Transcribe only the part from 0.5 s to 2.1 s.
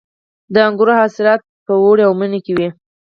د انګورو حاصلات په اوړي